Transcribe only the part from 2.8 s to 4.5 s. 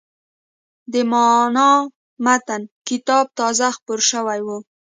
کتاب تازه خپور شوی و.